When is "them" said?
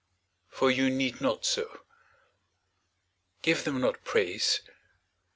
3.63-3.79